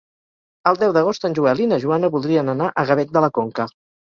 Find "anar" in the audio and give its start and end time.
2.55-2.71